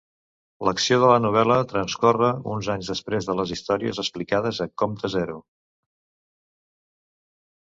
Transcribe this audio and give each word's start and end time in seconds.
L'acció 0.67 0.95
de 1.01 1.09
la 1.09 1.17
novel·la 1.25 1.57
transcorre 1.73 2.29
uns 2.55 2.69
anys 2.75 2.89
després 2.93 3.29
de 3.29 3.35
les 3.41 3.53
històries 3.57 4.01
explicades 4.05 4.63
a 4.67 4.67
Comte 4.85 5.13
Zero. 5.17 5.37